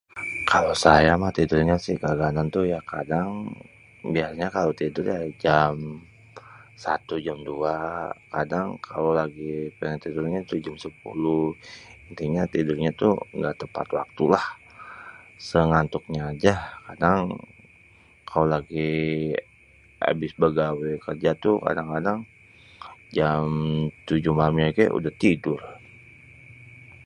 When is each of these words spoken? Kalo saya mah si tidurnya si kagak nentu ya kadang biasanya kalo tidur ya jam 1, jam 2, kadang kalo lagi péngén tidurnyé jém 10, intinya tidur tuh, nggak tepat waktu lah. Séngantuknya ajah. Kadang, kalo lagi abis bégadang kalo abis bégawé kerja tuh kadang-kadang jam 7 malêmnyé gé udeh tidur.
Kalo 0.51 0.71
saya 0.85 1.13
mah 1.21 1.31
si 1.33 1.35
tidurnya 1.43 1.75
si 1.85 1.91
kagak 2.03 2.31
nentu 2.35 2.61
ya 2.73 2.79
kadang 2.93 3.29
biasanya 4.13 4.47
kalo 4.55 4.69
tidur 4.81 5.05
ya 5.13 5.19
jam 5.43 5.73
1, 6.83 7.25
jam 7.25 7.37
2, 7.49 8.35
kadang 8.35 8.67
kalo 8.87 9.07
lagi 9.19 9.51
péngén 9.77 10.01
tidurnyé 10.03 10.39
jém 10.65 10.77
10, 10.85 10.89
intinya 12.09 12.43
tidur 12.53 12.75
tuh, 13.01 13.15
nggak 13.37 13.55
tepat 13.61 13.87
waktu 13.97 14.23
lah. 14.33 14.45
Séngantuknya 15.49 16.21
ajah. 16.31 16.59
Kadang, 16.87 17.21
kalo 18.29 18.45
lagi 18.55 18.89
abis 20.11 20.31
bégadang 20.41 20.71
kalo 20.73 20.81
abis 20.81 20.89
bégawé 20.89 21.03
kerja 21.05 21.31
tuh 21.43 21.55
kadang-kadang 21.65 22.19
jam 23.17 23.41
7 24.09 24.37
malêmnyé 24.39 24.67
gé 24.77 24.85
udeh 24.97 25.15
tidur. 25.21 25.61